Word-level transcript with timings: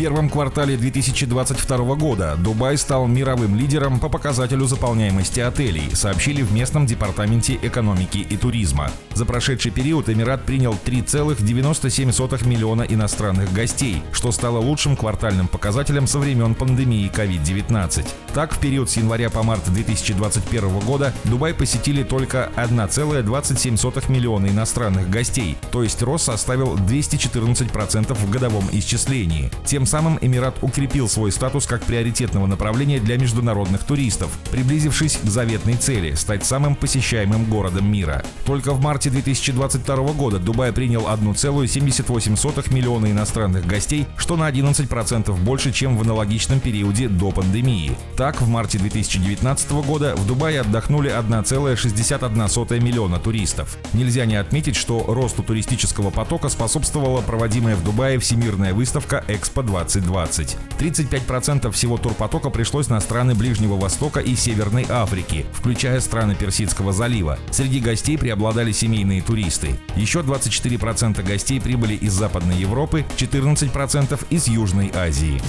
первом 0.00 0.30
квартале 0.30 0.78
2022 0.78 1.94
года 1.96 2.34
Дубай 2.38 2.78
стал 2.78 3.06
мировым 3.06 3.54
лидером 3.54 4.00
по 4.00 4.08
показателю 4.08 4.64
заполняемости 4.64 5.40
отелей, 5.40 5.94
сообщили 5.94 6.40
в 6.40 6.54
местном 6.54 6.86
департаменте 6.86 7.58
экономики 7.60 8.16
и 8.16 8.38
туризма. 8.38 8.90
За 9.12 9.26
прошедший 9.26 9.70
период 9.70 10.08
Эмират 10.08 10.46
принял 10.46 10.74
3,97 10.86 12.48
миллиона 12.48 12.80
иностранных 12.80 13.52
гостей, 13.52 14.02
что 14.12 14.32
стало 14.32 14.56
лучшим 14.56 14.96
квартальным 14.96 15.48
показателем 15.48 16.06
со 16.06 16.18
времен 16.18 16.54
пандемии 16.54 17.12
COVID-19. 17.14 18.06
Так, 18.32 18.54
в 18.54 18.58
период 18.58 18.88
с 18.88 18.96
января 18.96 19.28
по 19.28 19.42
март 19.42 19.70
2021 19.70 20.78
года 20.78 21.12
Дубай 21.24 21.52
посетили 21.52 22.04
только 22.04 22.50
1,27 22.56 24.10
миллиона 24.10 24.46
иностранных 24.46 25.10
гостей, 25.10 25.58
то 25.70 25.82
есть 25.82 26.00
рост 26.00 26.24
составил 26.24 26.76
214% 26.76 28.14
в 28.14 28.30
годовом 28.30 28.64
исчислении. 28.72 29.50
Тем 29.66 29.84
самым 29.90 30.18
Эмират 30.20 30.54
укрепил 30.62 31.08
свой 31.08 31.32
статус 31.32 31.66
как 31.66 31.82
приоритетного 31.82 32.46
направления 32.46 33.00
для 33.00 33.18
международных 33.18 33.82
туристов, 33.84 34.30
приблизившись 34.50 35.16
к 35.16 35.26
заветной 35.26 35.74
цели– 35.74 36.14
стать 36.16 36.46
самым 36.46 36.76
посещаемым 36.76 37.44
городом 37.46 37.90
мира. 37.90 38.22
Только 38.46 38.72
в 38.72 38.80
марте 38.80 39.10
2022 39.10 39.96
года 40.12 40.38
Дубай 40.38 40.72
принял 40.72 41.08
1,78 41.08 42.72
миллиона 42.72 43.10
иностранных 43.10 43.66
гостей, 43.66 44.06
что 44.16 44.36
на 44.36 44.48
11% 44.48 45.36
больше, 45.40 45.72
чем 45.72 45.98
в 45.98 46.02
аналогичном 46.02 46.60
периоде 46.60 47.08
до 47.08 47.32
пандемии. 47.32 47.96
Так, 48.16 48.40
в 48.40 48.48
марте 48.48 48.78
2019 48.78 49.72
года 49.72 50.14
в 50.14 50.24
Дубае 50.26 50.60
отдохнули 50.60 51.10
1,61 51.10 52.80
миллиона 52.80 53.18
туристов. 53.18 53.76
Нельзя 53.92 54.24
не 54.24 54.36
отметить, 54.36 54.76
что 54.76 55.04
росту 55.08 55.42
туристического 55.42 56.10
потока 56.10 56.48
способствовала 56.48 57.22
проводимая 57.22 57.74
в 57.74 57.82
Дубае 57.82 58.20
Всемирная 58.20 58.72
выставка 58.72 59.24
Экспо 59.26 59.64
20 59.64 59.79
2020. 59.84 60.56
35% 60.78 61.70
всего 61.72 61.98
турпотока 61.98 62.50
пришлось 62.50 62.88
на 62.88 63.00
страны 63.00 63.34
Ближнего 63.34 63.76
Востока 63.76 64.20
и 64.20 64.34
Северной 64.34 64.86
Африки, 64.88 65.46
включая 65.52 66.00
страны 66.00 66.34
Персидского 66.34 66.92
залива. 66.92 67.38
Среди 67.50 67.80
гостей 67.80 68.18
преобладали 68.18 68.72
семейные 68.72 69.22
туристы. 69.22 69.78
Еще 69.96 70.20
24% 70.20 71.22
гостей 71.22 71.60
прибыли 71.60 71.94
из 71.94 72.12
Западной 72.12 72.56
Европы, 72.56 73.04
14% 73.16 74.18
из 74.30 74.48
Южной 74.48 74.90
Азии. 74.94 75.40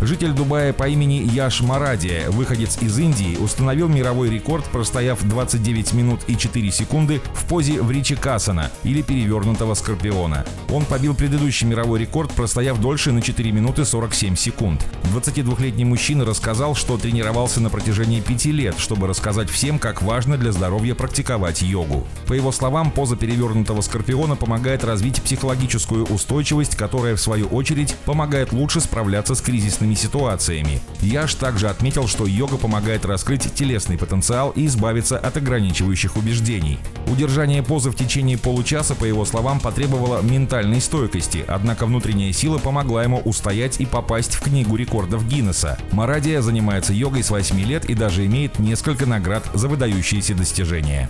Житель 0.00 0.32
Дубая 0.32 0.72
по 0.72 0.88
имени 0.88 1.28
Яш 1.32 1.60
Марадия, 1.60 2.30
выходец 2.30 2.78
из 2.80 2.98
Индии, 2.98 3.36
установил 3.36 3.88
мировой 3.88 4.30
рекорд, 4.30 4.64
простояв 4.66 5.22
29 5.22 5.92
минут 5.92 6.20
и 6.26 6.36
4 6.36 6.70
секунды 6.70 7.20
в 7.34 7.44
позе 7.44 7.82
Вричи 7.82 8.16
Касана 8.16 8.70
или 8.82 9.02
перевернутого 9.02 9.74
скорпиона. 9.74 10.46
Он 10.70 10.84
побил 10.84 11.14
предыдущий 11.14 11.66
мировой 11.66 12.00
рекорд, 12.00 12.32
простояв 12.32 12.80
дольше 12.80 13.12
на 13.12 13.20
4 13.30 13.52
минуты 13.52 13.84
47 13.84 14.34
секунд. 14.34 14.84
22-летний 15.14 15.84
мужчина 15.84 16.24
рассказал, 16.24 16.74
что 16.74 16.98
тренировался 16.98 17.60
на 17.60 17.70
протяжении 17.70 18.20
5 18.20 18.44
лет, 18.46 18.74
чтобы 18.76 19.06
рассказать 19.06 19.48
всем, 19.48 19.78
как 19.78 20.02
важно 20.02 20.36
для 20.36 20.50
здоровья 20.50 20.96
практиковать 20.96 21.62
йогу. 21.62 22.04
По 22.26 22.32
его 22.32 22.50
словам, 22.50 22.90
поза 22.90 23.14
перевернутого 23.14 23.82
скорпиона 23.82 24.34
помогает 24.34 24.82
развить 24.82 25.22
психологическую 25.22 26.06
устойчивость, 26.06 26.74
которая, 26.74 27.14
в 27.14 27.20
свою 27.20 27.46
очередь, 27.46 27.94
помогает 28.04 28.52
лучше 28.52 28.80
справляться 28.80 29.36
с 29.36 29.40
кризисными 29.40 29.94
ситуациями. 29.94 30.80
Яш 31.00 31.34
также 31.36 31.68
отметил, 31.68 32.08
что 32.08 32.26
йога 32.26 32.56
помогает 32.56 33.04
раскрыть 33.04 33.54
телесный 33.54 33.96
потенциал 33.96 34.50
и 34.50 34.66
избавиться 34.66 35.16
от 35.18 35.36
ограничивающих 35.36 36.16
убеждений. 36.16 36.80
Удержание 37.06 37.62
позы 37.62 37.90
в 37.90 37.96
течение 37.96 38.38
получаса, 38.38 38.96
по 38.96 39.04
его 39.04 39.24
словам, 39.24 39.60
потребовало 39.60 40.20
ментальной 40.20 40.80
стойкости, 40.80 41.44
однако 41.46 41.86
внутренняя 41.86 42.32
сила 42.32 42.58
помогла 42.58 43.04
ему 43.04 43.19
устоять 43.24 43.80
и 43.80 43.86
попасть 43.86 44.34
в 44.34 44.40
книгу 44.40 44.76
рекордов 44.76 45.26
Гиннесса. 45.26 45.78
Марадия 45.92 46.42
занимается 46.42 46.92
йогой 46.92 47.22
с 47.22 47.30
8 47.30 47.58
лет 47.60 47.86
и 47.86 47.94
даже 47.94 48.26
имеет 48.26 48.58
несколько 48.58 49.06
наград 49.06 49.44
за 49.54 49.68
выдающиеся 49.68 50.34
достижения. 50.34 51.08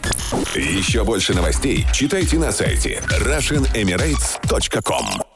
Еще 0.54 1.02
больше 1.04 1.34
новостей 1.34 1.84
читайте 1.92 2.38
на 2.38 2.52
сайте 2.52 3.02
RussianEmirates.com 3.08 5.29